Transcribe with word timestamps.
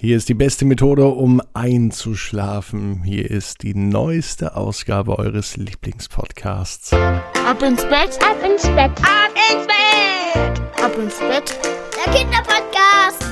Hier 0.00 0.16
ist 0.16 0.28
die 0.28 0.34
beste 0.34 0.64
Methode, 0.64 1.06
um 1.06 1.42
einzuschlafen. 1.54 3.02
Hier 3.02 3.28
ist 3.28 3.64
die 3.64 3.74
neueste 3.74 4.54
Ausgabe 4.54 5.18
eures 5.18 5.56
Lieblingspodcasts. 5.56 6.92
Ab 6.92 7.60
ins 7.64 7.82
Bett, 7.82 8.16
ab 8.22 8.36
ins 8.48 8.62
Bett, 8.62 8.92
ab 9.02 9.34
ins 9.50 9.66
Bett, 9.66 10.60
ab 10.80 10.96
ins 10.96 11.18
Bett. 11.18 11.58
Der 11.96 12.12
Kinderpodcast. 12.14 13.24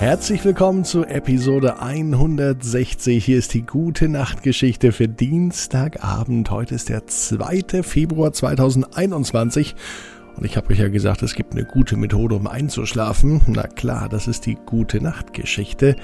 Herzlich 0.00 0.44
willkommen 0.44 0.84
zu 0.84 1.04
Episode 1.04 1.80
160. 1.80 3.24
Hier 3.24 3.38
ist 3.38 3.54
die 3.54 3.62
gute 3.62 4.08
Nachtgeschichte 4.08 4.90
für 4.90 5.06
Dienstagabend. 5.06 6.50
Heute 6.50 6.74
ist 6.74 6.88
der 6.88 7.06
2. 7.06 7.84
Februar 7.84 8.32
2021. 8.32 9.76
Ich 10.42 10.56
habe 10.56 10.72
euch 10.72 10.78
ja 10.78 10.88
gesagt, 10.88 11.22
es 11.22 11.34
gibt 11.34 11.52
eine 11.52 11.64
gute 11.64 11.96
Methode, 11.96 12.34
um 12.34 12.46
einzuschlafen. 12.46 13.42
Na 13.48 13.66
klar, 13.66 14.08
das 14.08 14.26
ist 14.26 14.46
die 14.46 14.54
gute 14.54 15.02
Nachtgeschichte. 15.02 15.96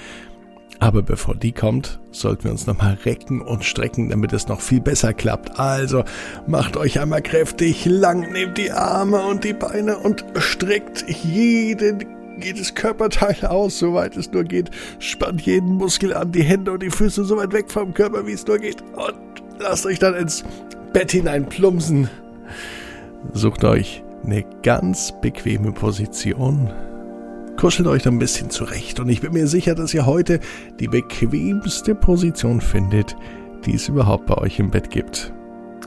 Aber 0.78 1.02
bevor 1.02 1.34
die 1.34 1.52
kommt, 1.52 2.00
sollten 2.10 2.44
wir 2.44 2.50
uns 2.50 2.66
nochmal 2.66 2.98
recken 3.06 3.40
und 3.40 3.64
strecken, 3.64 4.10
damit 4.10 4.34
es 4.34 4.46
noch 4.46 4.60
viel 4.60 4.80
besser 4.80 5.14
klappt. 5.14 5.58
Also 5.58 6.04
macht 6.46 6.76
euch 6.76 7.00
einmal 7.00 7.22
kräftig 7.22 7.86
lang, 7.86 8.30
nehmt 8.32 8.58
die 8.58 8.72
Arme 8.72 9.24
und 9.24 9.44
die 9.44 9.54
Beine 9.54 9.96
und 9.96 10.22
streckt 10.36 11.06
jeden, 11.24 12.04
jedes 12.38 12.74
Körperteil 12.74 13.46
aus, 13.46 13.78
soweit 13.78 14.18
es 14.18 14.30
nur 14.32 14.44
geht. 14.44 14.70
Spannt 14.98 15.40
jeden 15.42 15.76
Muskel 15.76 16.12
an, 16.12 16.32
die 16.32 16.42
Hände 16.42 16.72
und 16.72 16.82
die 16.82 16.90
Füße 16.90 17.24
so 17.24 17.38
weit 17.38 17.54
weg 17.54 17.70
vom 17.70 17.94
Körper, 17.94 18.26
wie 18.26 18.32
es 18.32 18.46
nur 18.46 18.58
geht. 18.58 18.82
Und 18.82 19.16
lasst 19.58 19.86
euch 19.86 19.98
dann 19.98 20.14
ins 20.14 20.44
Bett 20.92 21.10
hinein 21.10 21.48
plumpsen. 21.48 22.10
Sucht 23.32 23.64
euch 23.64 24.02
eine 24.26 24.44
ganz 24.62 25.12
bequeme 25.20 25.72
Position. 25.72 26.70
Kuschelt 27.56 27.88
euch 27.88 28.06
ein 28.06 28.18
bisschen 28.18 28.50
zurecht 28.50 29.00
und 29.00 29.08
ich 29.08 29.22
bin 29.22 29.32
mir 29.32 29.46
sicher, 29.46 29.74
dass 29.74 29.94
ihr 29.94 30.04
heute 30.04 30.40
die 30.78 30.88
bequemste 30.88 31.94
Position 31.94 32.60
findet, 32.60 33.16
die 33.64 33.74
es 33.74 33.88
überhaupt 33.88 34.26
bei 34.26 34.36
euch 34.36 34.58
im 34.58 34.70
Bett 34.70 34.90
gibt. 34.90 35.32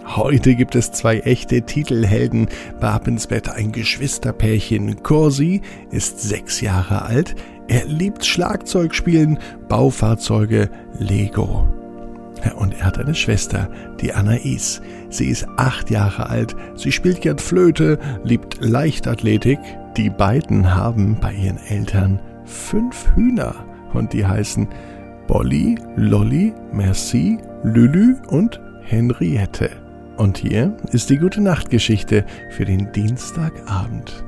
Heute 0.06 0.56
gibt 0.56 0.74
es 0.76 0.92
zwei 0.92 1.20
echte 1.20 1.62
Titelhelden 1.62 2.48
bei 2.80 2.90
Ab 2.90 3.08
ins 3.08 3.28
Bett, 3.28 3.50
ein 3.50 3.72
Geschwisterpärchen. 3.72 5.04
Corsi 5.04 5.62
ist 5.92 6.20
sechs 6.20 6.62
Jahre 6.62 7.04
alt, 7.04 7.36
er 7.68 7.86
liebt 7.86 8.26
Schlagzeugspielen, 8.26 9.38
Baufahrzeuge, 9.68 10.72
Lego. 10.98 11.68
Und 12.56 12.74
er 12.80 12.86
hat 12.86 12.98
eine 12.98 13.16
Schwester, 13.16 13.70
die 14.00 14.14
Anais. 14.14 14.82
Sie 15.10 15.28
ist 15.28 15.48
acht 15.58 15.90
Jahre 15.90 16.30
alt, 16.30 16.56
sie 16.76 16.92
spielt 16.92 17.22
gern 17.22 17.38
Flöte, 17.38 18.00
liebt 18.24 18.58
Leichtathletik. 18.60 19.60
Die 19.98 20.10
beiden 20.10 20.76
haben 20.76 21.18
bei 21.20 21.34
ihren 21.34 21.58
Eltern 21.68 22.20
fünf 22.46 23.08
Hühner 23.16 23.56
und 23.94 24.14
die 24.14 24.26
heißen 24.26 24.68
Bolly, 25.28 25.78
Lolly, 25.96 26.54
Merci, 26.72 27.38
Lülü 27.64 28.16
und 28.28 28.60
Henriette. 28.82 29.70
Und 30.18 30.38
hier 30.38 30.76
ist 30.92 31.10
die 31.10 31.18
gute 31.18 31.42
Nachtgeschichte 31.42 32.26
für 32.52 32.66
den 32.66 32.92
Dienstagabend. 32.92 34.26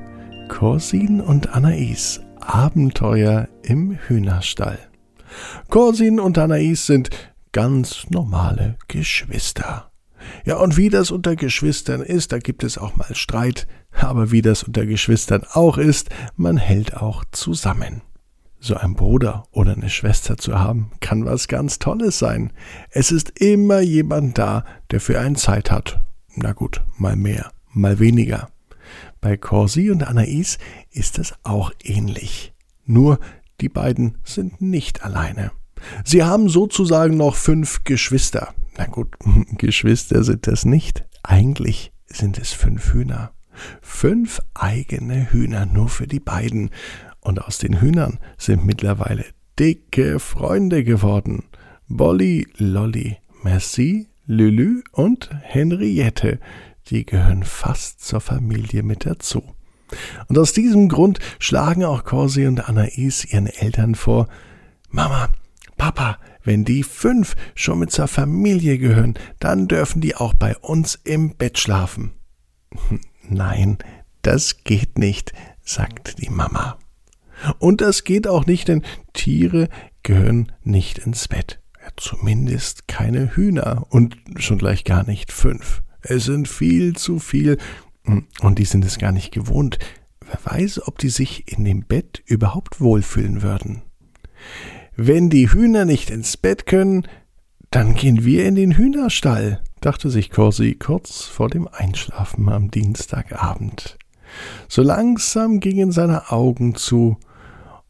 Corsin 0.48 1.22
und 1.22 1.54
Anais, 1.54 2.22
Abenteuer 2.39 3.48
im 3.64 3.98
Hühnerstall. 4.08 4.78
Corsin 5.70 6.20
und 6.20 6.38
Anais 6.38 6.86
sind 6.86 7.09
ganz 7.52 8.10
normale 8.10 8.78
Geschwister. 8.88 9.92
Ja, 10.46 10.58
und 10.58 10.78
wie 10.78 10.90
das 10.90 11.12
unter 11.12 11.36
Geschwistern 11.36 12.02
ist, 12.02 12.32
da 12.32 12.40
gibt 12.40 12.64
es 12.64 12.78
auch 12.78 12.96
mal 12.96 13.16
Streit, 13.16 13.68
aber 13.92 14.32
wie 14.32 14.42
das 14.42 14.64
unter 14.64 14.86
Geschwistern 14.86 15.44
auch 15.54 15.78
ist, 15.78 16.10
man 16.36 16.58
hält 16.58 16.98
auch 16.98 17.24
zusammen. 17.32 18.02
So 18.60 18.76
ein 18.76 18.94
Bruder 18.94 19.46
oder 19.52 19.74
eine 19.74 19.90
Schwester 19.90 20.38
zu 20.38 20.60
haben, 20.60 20.92
kann 21.00 21.26
was 21.26 21.48
ganz 21.48 21.80
Tolles 21.80 22.20
sein. 22.20 22.54
Es 22.92 23.12
ist 23.12 23.40
immer 23.40 23.80
jemand 23.80 24.38
da, 24.38 24.66
der 24.92 25.02
für 25.02 25.20
einen 25.20 25.36
Zeit 25.36 25.72
hat. 25.72 26.00
Na 26.36 26.54
gut, 26.54 26.82
mal 26.98 27.16
mehr, 27.16 27.52
mal 27.73 28.00
weniger. 28.00 28.50
Bei 29.20 29.36
Corsi 29.36 29.90
und 29.90 30.04
Anais 30.04 30.60
ist 30.92 31.17
es 31.17 31.34
auch 31.44 31.72
ähnlich. 31.84 32.54
Nur 32.86 33.20
die 33.61 33.70
beiden 33.70 34.17
sind 34.23 34.61
nicht 34.61 35.04
alleine. 35.04 35.52
Sie 36.03 36.23
haben 36.23 36.49
sozusagen 36.49 37.17
noch 37.17 37.36
fünf 37.36 37.83
Geschwister. 37.83 38.53
Na 38.77 38.86
gut, 38.86 39.15
Geschwister 39.58 40.23
sind 40.23 40.47
das 40.47 40.65
nicht. 40.65 41.05
Eigentlich 41.23 41.92
sind 42.08 42.37
es 42.37 42.52
fünf 42.52 42.93
Hühner. 42.93 43.31
Fünf 43.81 44.42
eigene 44.53 45.31
Hühner 45.31 45.65
nur 45.65 45.89
für 45.89 46.08
die 46.08 46.19
beiden. 46.19 46.71
Und 47.19 47.43
aus 47.43 47.58
den 47.59 47.81
Hühnern 47.81 48.19
sind 48.37 48.65
mittlerweile 48.65 49.25
dicke 49.59 50.19
Freunde 50.19 50.83
geworden. 50.83 51.43
Bolly, 51.87 52.48
Lolly, 52.58 53.17
Merci, 53.43 54.08
Lülü 54.25 54.81
und 54.92 55.30
Henriette. 55.42 56.39
Die 56.87 57.05
gehören 57.05 57.43
fast 57.43 58.03
zur 58.03 58.21
Familie 58.21 58.83
mit 58.83 59.05
dazu. 59.05 59.43
Und 60.27 60.37
aus 60.37 60.53
diesem 60.53 60.89
Grund 60.89 61.19
schlagen 61.39 61.83
auch 61.83 62.03
Corsi 62.03 62.48
und 62.48 62.67
Anais 62.67 63.25
ihren 63.25 63.48
Eltern 63.48 63.95
vor, 63.95 64.27
Mama, 64.89 65.30
Papa, 65.81 66.19
wenn 66.43 66.64
die 66.64 66.83
fünf 66.83 67.36
schon 67.55 67.80
mit 67.80 67.89
zur 67.89 68.08
Familie 68.08 68.77
gehören, 68.77 69.15
dann 69.39 69.67
dürfen 69.67 69.99
die 69.99 70.15
auch 70.15 70.36
bei 70.36 70.55
uns 70.58 70.93
im 71.05 71.36
Bett 71.36 71.58
schlafen. 71.58 72.11
Nein, 73.27 73.80
das 74.21 74.64
geht 74.64 74.99
nicht, 74.99 75.33
sagt 75.64 76.21
die 76.21 76.30
Mama. 76.30 76.77
Und 77.58 77.81
das 77.81 78.03
geht 78.03 78.27
auch 78.27 78.45
nicht, 78.45 78.67
denn 78.67 78.83
Tiere 79.14 79.69
gehören 80.03 80.52
nicht 80.64 80.99
ins 80.99 81.27
Bett. 81.27 81.59
Ja, 81.81 81.89
zumindest 81.98 82.87
keine 82.87 83.36
Hühner 83.36 83.87
und 83.89 84.15
schon 84.36 84.59
gleich 84.59 84.83
gar 84.83 85.03
nicht 85.03 85.31
fünf. 85.31 85.81
Es 86.02 86.25
sind 86.25 86.48
viel 86.48 86.95
zu 86.95 87.17
viel 87.17 87.58
und 88.05 88.59
die 88.59 88.65
sind 88.65 88.86
es 88.86 88.99
gar 88.99 89.11
nicht 89.11 89.31
gewohnt. 89.31 89.80
Wer 90.27 90.37
weiß, 90.43 90.87
ob 90.87 90.99
die 90.99 91.09
sich 91.09 91.52
in 91.52 91.65
dem 91.65 91.86
Bett 91.86 92.21
überhaupt 92.27 92.81
wohlfühlen 92.81 93.42
würden. 93.42 93.81
Wenn 94.96 95.30
die 95.30 95.52
Hühner 95.52 95.86
nicht 95.86 96.10
ins 96.10 96.36
Bett 96.38 96.66
können, 96.66 97.08
dann 97.70 97.96
gehen 97.96 98.26
wir 98.26 98.46
in 98.46 98.56
den 98.56 98.74
Hühnerstall, 98.74 99.62
dachte 99.80 100.10
sich 100.10 100.30
Corsi 100.30 100.76
kurz 100.76 101.24
vor 101.24 101.50
dem 101.50 101.68
Einschlafen 101.68 102.50
am 102.50 102.70
Dienstagabend. 102.70 103.98
So 104.68 104.82
langsam 104.82 105.60
gingen 105.60 105.92
seine 105.92 106.32
Augen 106.32 106.76
zu, 106.76 107.18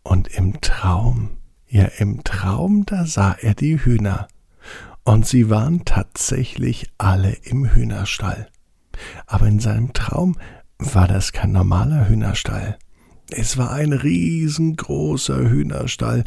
und 0.03 0.27
im 0.29 0.61
Traum, 0.61 1.31
ja 1.67 1.85
im 1.97 2.23
Traum, 2.23 2.85
da 2.85 3.05
sah 3.05 3.35
er 3.39 3.53
die 3.55 3.83
Hühner, 3.83 4.27
und 5.03 5.25
sie 5.25 5.49
waren 5.49 5.85
tatsächlich 5.85 6.91
alle 6.97 7.31
im 7.43 7.73
Hühnerstall. 7.73 8.47
Aber 9.25 9.47
in 9.47 9.59
seinem 9.59 9.93
Traum 9.93 10.37
war 10.77 11.07
das 11.07 11.31
kein 11.31 11.51
normaler 11.51 12.07
Hühnerstall. 12.07 12.77
Es 13.31 13.57
war 13.57 13.71
ein 13.71 13.93
riesengroßer 13.93 15.49
Hühnerstall, 15.49 16.23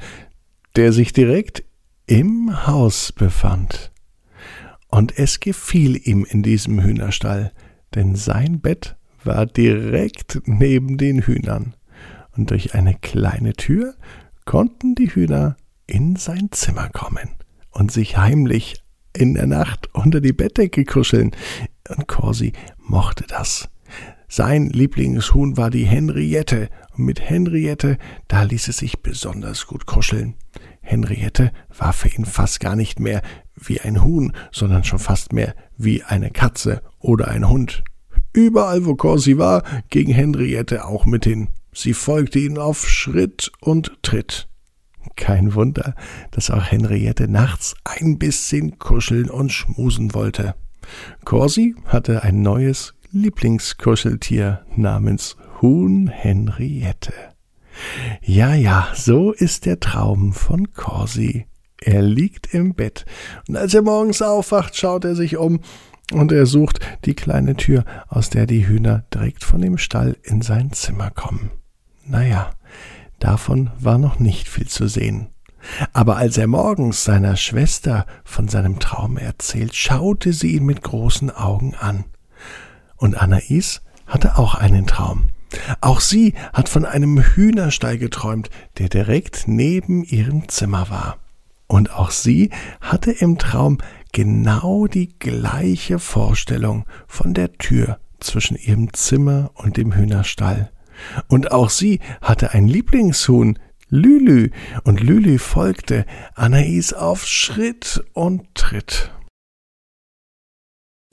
der 0.76 0.92
sich 0.92 1.12
direkt 1.12 1.64
im 2.06 2.66
Haus 2.66 3.12
befand. 3.12 3.92
Und 4.88 5.18
es 5.18 5.40
gefiel 5.40 5.96
ihm 5.96 6.24
in 6.24 6.42
diesem 6.42 6.82
Hühnerstall, 6.82 7.52
denn 7.94 8.14
sein 8.14 8.60
Bett 8.60 8.96
war 9.24 9.46
direkt 9.46 10.42
neben 10.44 10.98
den 10.98 11.22
Hühnern, 11.22 11.74
und 12.36 12.50
durch 12.50 12.74
eine 12.74 12.94
kleine 12.94 13.54
Tür 13.54 13.94
konnten 14.44 14.94
die 14.94 15.08
Hühner 15.08 15.56
in 15.86 16.16
sein 16.16 16.48
Zimmer 16.50 16.88
kommen 16.90 17.30
und 17.70 17.92
sich 17.92 18.16
heimlich 18.16 18.82
in 19.16 19.34
der 19.34 19.46
Nacht 19.46 19.88
unter 19.94 20.20
die 20.20 20.32
Bettdecke 20.32 20.84
kuscheln, 20.84 21.32
und 21.88 22.08
Corsi 22.08 22.52
mochte 22.78 23.24
das. 23.28 23.68
Sein 24.36 24.70
Lieblingshuhn 24.70 25.56
war 25.56 25.70
die 25.70 25.84
Henriette, 25.84 26.68
und 26.96 27.04
mit 27.04 27.20
Henriette, 27.20 27.98
da 28.26 28.42
ließ 28.42 28.66
es 28.66 28.78
sich 28.78 28.98
besonders 28.98 29.68
gut 29.68 29.86
kuscheln. 29.86 30.34
Henriette 30.80 31.52
war 31.78 31.92
für 31.92 32.08
ihn 32.08 32.24
fast 32.24 32.58
gar 32.58 32.74
nicht 32.74 32.98
mehr 32.98 33.22
wie 33.54 33.80
ein 33.80 34.02
Huhn, 34.02 34.32
sondern 34.50 34.82
schon 34.82 34.98
fast 34.98 35.32
mehr 35.32 35.54
wie 35.76 36.02
eine 36.02 36.32
Katze 36.32 36.82
oder 36.98 37.28
ein 37.28 37.48
Hund. 37.48 37.84
Überall, 38.32 38.84
wo 38.86 38.96
Corsi 38.96 39.38
war, 39.38 39.62
ging 39.90 40.10
Henriette 40.10 40.84
auch 40.84 41.06
mit 41.06 41.26
hin. 41.26 41.50
Sie 41.72 41.94
folgte 41.94 42.40
ihm 42.40 42.58
auf 42.58 42.88
Schritt 42.88 43.52
und 43.60 43.96
Tritt. 44.02 44.48
Kein 45.14 45.54
Wunder, 45.54 45.94
dass 46.32 46.50
auch 46.50 46.64
Henriette 46.64 47.28
nachts 47.28 47.76
ein 47.84 48.18
bisschen 48.18 48.80
kuscheln 48.80 49.30
und 49.30 49.52
schmusen 49.52 50.12
wollte. 50.12 50.56
Corsi 51.24 51.76
hatte 51.86 52.24
ein 52.24 52.42
neues 52.42 52.94
Lieblingskuscheltier 53.14 54.66
namens 54.74 55.36
Huhn 55.62 56.08
Henriette. 56.08 57.12
Ja, 58.20 58.54
ja, 58.54 58.88
so 58.92 59.30
ist 59.30 59.66
der 59.66 59.78
Traum 59.78 60.32
von 60.32 60.72
Corsi. 60.72 61.46
Er 61.80 62.02
liegt 62.02 62.52
im 62.52 62.74
Bett, 62.74 63.06
und 63.46 63.56
als 63.56 63.72
er 63.72 63.82
morgens 63.82 64.20
aufwacht, 64.20 64.76
schaut 64.76 65.04
er 65.04 65.14
sich 65.14 65.36
um, 65.36 65.60
und 66.10 66.32
er 66.32 66.46
sucht 66.46 66.80
die 67.04 67.14
kleine 67.14 67.54
Tür, 67.54 67.84
aus 68.08 68.30
der 68.30 68.46
die 68.46 68.66
Hühner 68.66 69.04
direkt 69.14 69.44
von 69.44 69.60
dem 69.60 69.78
Stall 69.78 70.16
in 70.24 70.42
sein 70.42 70.72
Zimmer 70.72 71.12
kommen. 71.12 71.52
Naja, 72.04 72.50
davon 73.20 73.70
war 73.78 73.98
noch 73.98 74.18
nicht 74.18 74.48
viel 74.48 74.66
zu 74.66 74.88
sehen. 74.88 75.28
Aber 75.92 76.16
als 76.16 76.36
er 76.36 76.48
morgens 76.48 77.04
seiner 77.04 77.36
Schwester 77.36 78.06
von 78.24 78.48
seinem 78.48 78.80
Traum 78.80 79.18
erzählt, 79.18 79.76
schaute 79.76 80.32
sie 80.32 80.56
ihn 80.56 80.66
mit 80.66 80.82
großen 80.82 81.30
Augen 81.30 81.76
an. 81.76 82.06
Und 83.04 83.20
Anais 83.20 83.82
hatte 84.06 84.38
auch 84.38 84.54
einen 84.54 84.86
Traum. 84.86 85.26
Auch 85.82 86.00
sie 86.00 86.32
hat 86.54 86.70
von 86.70 86.86
einem 86.86 87.18
Hühnerstall 87.18 87.98
geträumt, 87.98 88.48
der 88.78 88.88
direkt 88.88 89.46
neben 89.46 90.04
ihrem 90.04 90.48
Zimmer 90.48 90.88
war. 90.88 91.18
Und 91.66 91.92
auch 91.92 92.10
sie 92.10 92.48
hatte 92.80 93.10
im 93.10 93.36
Traum 93.36 93.76
genau 94.12 94.86
die 94.86 95.18
gleiche 95.18 95.98
Vorstellung 95.98 96.86
von 97.06 97.34
der 97.34 97.52
Tür 97.52 97.98
zwischen 98.20 98.56
ihrem 98.56 98.94
Zimmer 98.94 99.50
und 99.52 99.76
dem 99.76 99.94
Hühnerstall. 99.94 100.70
Und 101.28 101.52
auch 101.52 101.68
sie 101.68 102.00
hatte 102.22 102.54
ein 102.54 102.66
Lieblingshuhn, 102.66 103.58
Lülü, 103.90 104.48
und 104.84 105.02
Lülü 105.02 105.36
folgte 105.36 106.06
Anais 106.36 106.94
auf 106.94 107.26
Schritt 107.26 108.02
und 108.14 108.54
Tritt. 108.54 109.10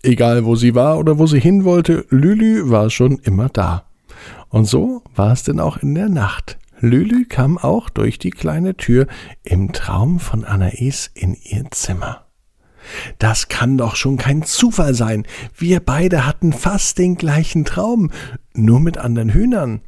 Egal 0.03 0.45
wo 0.45 0.55
sie 0.55 0.73
war 0.73 0.97
oder 0.97 1.19
wo 1.19 1.27
sie 1.27 1.39
hin 1.39 1.63
wollte, 1.63 2.05
Lülü 2.09 2.69
war 2.69 2.89
schon 2.89 3.19
immer 3.19 3.49
da. 3.49 3.85
Und 4.49 4.65
so 4.65 5.03
war 5.15 5.31
es 5.31 5.43
denn 5.43 5.59
auch 5.59 5.77
in 5.77 5.95
der 5.95 6.09
Nacht. 6.09 6.57
Lülü 6.79 7.25
kam 7.25 7.57
auch 7.59 7.89
durch 7.89 8.17
die 8.17 8.31
kleine 8.31 8.75
Tür 8.75 9.05
im 9.43 9.71
Traum 9.71 10.19
von 10.19 10.43
Anais 10.43 11.11
in 11.13 11.35
ihr 11.35 11.65
Zimmer. 11.69 12.25
Das 13.19 13.47
kann 13.47 13.77
doch 13.77 13.95
schon 13.95 14.17
kein 14.17 14.41
Zufall 14.41 14.95
sein. 14.95 15.25
Wir 15.55 15.79
beide 15.79 16.25
hatten 16.25 16.51
fast 16.51 16.97
den 16.97 17.15
gleichen 17.15 17.63
Traum, 17.63 18.09
nur 18.55 18.79
mit 18.79 18.97
anderen 18.97 19.29
Hühnern. 19.29 19.81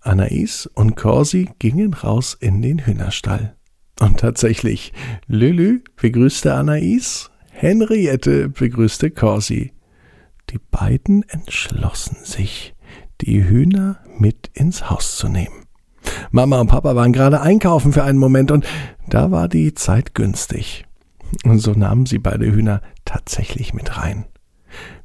Anais 0.00 0.68
und 0.74 0.96
Corsi 0.96 1.50
gingen 1.60 1.94
raus 1.94 2.36
in 2.38 2.60
den 2.60 2.80
Hühnerstall. 2.80 3.54
Und 4.00 4.18
tatsächlich, 4.18 4.92
Lülü 5.28 5.82
begrüßte 5.94 6.52
Anais, 6.54 7.30
Henriette 7.62 8.48
begrüßte 8.48 9.12
Corsi. 9.12 9.70
Die 10.50 10.58
beiden 10.72 11.22
entschlossen 11.28 12.16
sich, 12.24 12.74
die 13.20 13.44
Hühner 13.44 14.00
mit 14.18 14.50
ins 14.52 14.90
Haus 14.90 15.16
zu 15.16 15.28
nehmen. 15.28 15.66
Mama 16.32 16.60
und 16.60 16.66
Papa 16.66 16.96
waren 16.96 17.12
gerade 17.12 17.40
einkaufen 17.40 17.92
für 17.92 18.02
einen 18.02 18.18
Moment 18.18 18.50
und 18.50 18.66
da 19.08 19.30
war 19.30 19.46
die 19.46 19.74
Zeit 19.74 20.16
günstig. 20.16 20.86
Und 21.44 21.60
so 21.60 21.70
nahmen 21.70 22.04
sie 22.04 22.18
beide 22.18 22.46
Hühner 22.46 22.82
tatsächlich 23.04 23.74
mit 23.74 23.96
rein. 23.96 24.24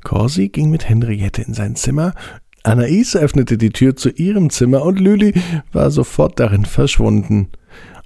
Corsi 0.04 0.50
ging 0.50 0.72
mit 0.72 0.90
Henriette 0.90 1.44
in 1.44 1.54
sein 1.54 1.76
Zimmer, 1.76 2.16
Anais 2.64 3.16
öffnete 3.16 3.60
die 3.60 3.70
Tür 3.70 3.96
zu 3.96 4.10
ihrem 4.10 4.50
Zimmer 4.50 4.82
und 4.82 5.00
Lüli 5.00 5.36
war 5.74 5.92
sofort 5.92 6.40
darin 6.40 6.66
verschwunden. 6.66 7.50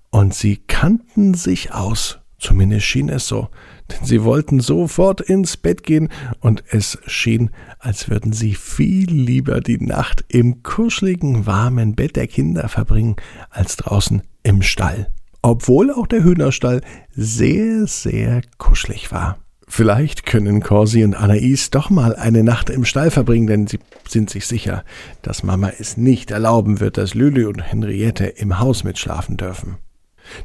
Und 0.10 0.34
sie 0.34 0.58
kannten 0.58 1.36
sich 1.36 1.74
aus, 1.74 2.20
zumindest 2.38 2.86
schien 2.86 3.08
es 3.08 3.28
so, 3.28 3.48
denn 3.92 4.06
sie 4.06 4.24
wollten 4.24 4.60
sofort 4.60 5.22
ins 5.22 5.58
Bett 5.58 5.84
gehen 5.84 6.10
und 6.40 6.64
es 6.70 6.98
schien, 7.06 7.52
als 7.80 8.10
würden 8.10 8.34
sie 8.34 8.56
viel 8.56 9.12
lieber 9.12 9.62
die 9.62 9.78
Nacht 9.78 10.26
im 10.28 10.64
kuscheligen, 10.64 11.46
warmen 11.46 11.96
Bett 11.96 12.16
der 12.16 12.28
Kinder 12.28 12.70
verbringen, 12.70 13.16
als 13.50 13.78
draußen 13.78 14.22
im 14.44 14.62
Stall. 14.62 15.08
Obwohl 15.42 15.92
auch 15.92 16.08
der 16.08 16.24
Hühnerstall 16.24 16.82
sehr, 17.12 17.88
sehr 17.88 18.42
kuschelig 18.58 19.12
war. 19.12 19.38
Vielleicht 19.68 20.26
können 20.26 20.62
Corsi 20.62 21.02
und 21.04 21.16
Anais 21.16 21.70
doch 21.70 21.90
mal 21.90 22.14
eine 22.14 22.44
Nacht 22.44 22.70
im 22.70 22.84
Stall 22.84 23.10
verbringen, 23.10 23.48
denn 23.48 23.68
sie 23.68 23.80
sind 24.06 24.30
sich 24.30 24.46
sicher, 24.46 24.84
dass 25.22 25.44
Mama 25.44 25.72
es 25.80 25.96
nicht 25.96 26.30
erlauben 26.30 26.82
wird, 26.82 26.98
dass 26.98 27.14
Lülü 27.14 27.48
und 27.48 27.62
Henriette 27.62 28.26
im 28.26 28.60
Haus 28.60 28.84
mitschlafen 28.84 29.38
dürfen. 29.38 29.78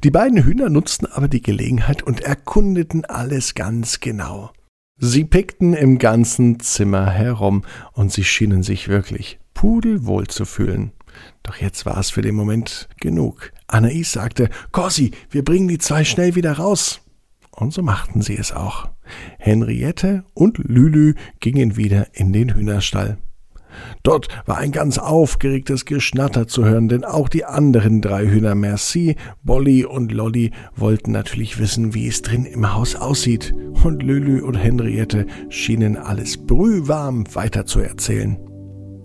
Die 0.04 0.10
beiden 0.10 0.44
Hühner 0.44 0.68
nutzten 0.68 1.06
aber 1.06 1.28
die 1.28 1.42
Gelegenheit 1.42 2.02
und 2.02 2.20
erkundeten 2.20 3.04
alles 3.04 3.54
ganz 3.54 4.00
genau. 4.00 4.50
Sie 4.98 5.24
pickten 5.24 5.74
im 5.74 5.98
ganzen 5.98 6.60
Zimmer 6.60 7.10
herum 7.10 7.62
und 7.92 8.12
sie 8.12 8.24
schienen 8.24 8.62
sich 8.62 8.88
wirklich 8.88 9.38
pudelwohl 9.52 10.26
zu 10.26 10.44
fühlen. 10.44 10.92
Doch 11.42 11.56
jetzt 11.56 11.86
war 11.86 11.98
es 11.98 12.10
für 12.10 12.22
den 12.22 12.34
Moment 12.34 12.88
genug. 13.00 13.52
Anais 13.66 14.12
sagte, 14.12 14.48
Corsi, 14.72 15.12
wir 15.30 15.44
bringen 15.44 15.68
die 15.68 15.78
zwei 15.78 16.04
schnell 16.04 16.34
wieder 16.34 16.52
raus. 16.52 17.00
Und 17.50 17.72
so 17.72 17.82
machten 17.82 18.20
sie 18.22 18.36
es 18.36 18.52
auch. 18.52 18.88
Henriette 19.38 20.24
und 20.34 20.58
Lülü 20.58 21.14
gingen 21.40 21.76
wieder 21.76 22.08
in 22.14 22.32
den 22.32 22.54
Hühnerstall. 22.54 23.18
Dort 24.02 24.28
war 24.46 24.58
ein 24.58 24.72
ganz 24.72 24.98
aufgeregtes 24.98 25.84
Geschnatter 25.84 26.46
zu 26.46 26.64
hören, 26.64 26.88
denn 26.88 27.04
auch 27.04 27.28
die 27.28 27.44
anderen 27.44 28.00
drei 28.00 28.26
Hühner 28.26 28.54
Merci, 28.54 29.16
Bolly 29.42 29.84
und 29.84 30.12
Lolly 30.12 30.52
wollten 30.74 31.12
natürlich 31.12 31.58
wissen, 31.58 31.94
wie 31.94 32.06
es 32.06 32.22
drin 32.22 32.44
im 32.44 32.72
Haus 32.74 32.94
aussieht, 32.94 33.54
und 33.84 34.02
Lülü 34.02 34.42
und 34.42 34.54
Henriette 34.54 35.26
schienen 35.48 35.96
alles 35.96 36.36
brühwarm 36.36 37.24
weiterzuerzählen. 37.34 38.38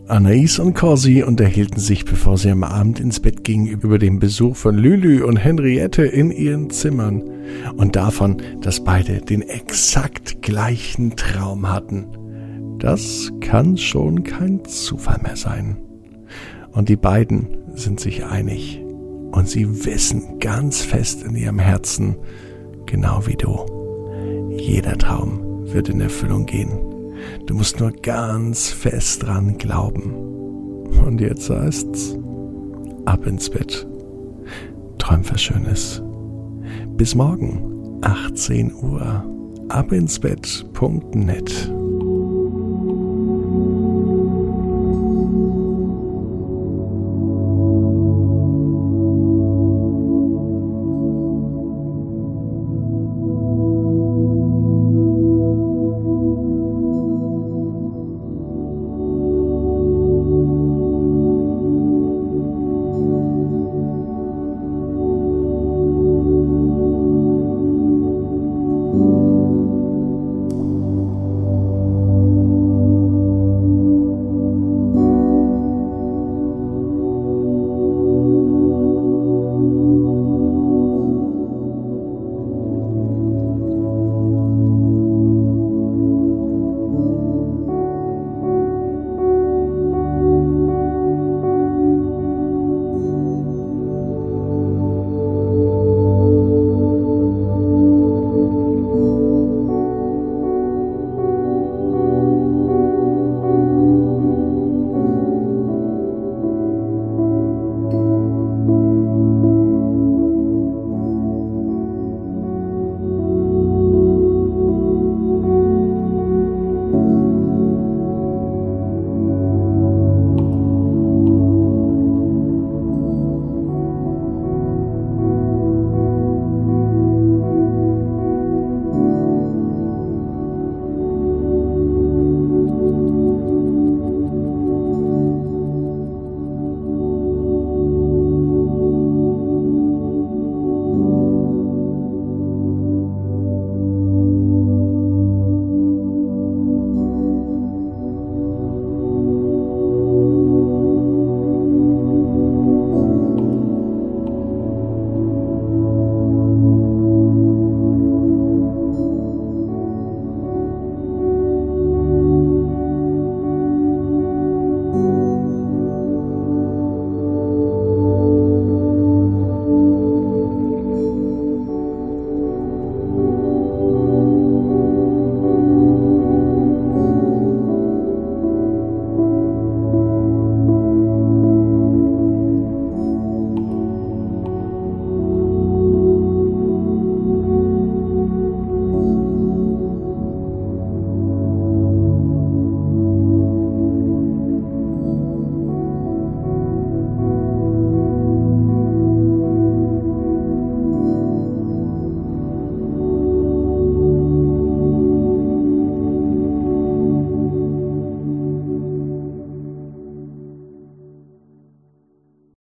Anais 0.08 0.60
und 0.60 0.74
Corsi 0.74 1.24
unterhielten 1.24 1.80
sich, 1.80 2.04
bevor 2.04 2.38
sie 2.38 2.50
am 2.50 2.64
Abend 2.64 3.00
ins 3.00 3.20
Bett 3.22 3.46
gingen, 3.46 3.68
über 3.68 3.98
den 3.98 4.20
Besuch 4.20 4.58
von 4.58 4.78
Lülü 4.78 5.24
und 5.24 5.38
Henriette 5.38 6.04
in 6.04 6.32
ihren 6.32 6.70
Zimmern 6.70 7.24
und 7.78 7.96
davon, 7.96 8.42
dass 8.62 8.84
beide 8.84 9.22
den 9.22 9.42
exakt 9.42 10.42
gleichen 10.42 11.16
Traum 11.16 11.72
hatten. 11.72 12.08
Das 12.82 13.32
kann 13.42 13.78
schon 13.78 14.24
kein 14.24 14.66
Zufall 14.66 15.20
mehr 15.22 15.36
sein. 15.36 15.78
Und 16.72 16.90
die 16.90 16.96
beiden 16.96 17.48
sind 17.76 18.00
sich 18.00 18.26
einig 18.26 18.84
und 19.32 19.48
sie 19.48 19.86
wissen 19.86 20.40
ganz 20.40 20.82
fest 20.82 21.24
in 21.24 21.36
ihrem 21.36 21.60
Herzen, 21.60 22.16
genau 22.88 23.28
wie 23.28 23.36
du, 23.36 24.56
jeder 24.58 24.98
Traum 24.98 25.72
wird 25.72 25.90
in 25.90 26.02
Erfüllung 26.02 26.48
gehen. 26.48 26.72
Du 27.46 27.54
musst 27.54 27.80
nur 27.80 27.92
ganz 27.92 28.70
fest 28.70 29.24
dran 29.24 29.60
glauben. 29.60 30.16
Und 31.06 31.22
jetzt 31.22 31.52
heißt's, 31.52 32.18
ab 33.06 33.28
ins 33.28 33.48
Bett. 33.48 33.88
Träum 34.98 35.22
was 35.30 35.40
Schönes. 35.40 36.02
Bis 36.98 37.14
morgen, 37.14 38.00
18 38.02 38.74
Uhr, 38.74 39.24
abinsbett.net. 39.70 41.72